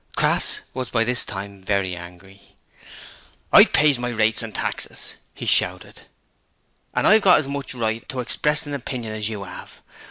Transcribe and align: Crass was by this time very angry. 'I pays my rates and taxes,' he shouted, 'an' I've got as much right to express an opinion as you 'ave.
Crass 0.15 0.61
was 0.73 0.89
by 0.89 1.03
this 1.03 1.23
time 1.23 1.61
very 1.61 1.95
angry. 1.95 2.55
'I 3.53 3.65
pays 3.65 3.99
my 3.99 4.09
rates 4.09 4.41
and 4.41 4.51
taxes,' 4.51 5.13
he 5.35 5.45
shouted, 5.45 6.07
'an' 6.95 7.05
I've 7.05 7.21
got 7.21 7.37
as 7.37 7.45
much 7.47 7.75
right 7.75 8.09
to 8.09 8.19
express 8.19 8.65
an 8.65 8.73
opinion 8.73 9.13
as 9.13 9.29
you 9.29 9.43
'ave. 9.43 9.73